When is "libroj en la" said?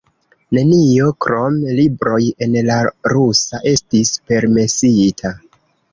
1.81-2.79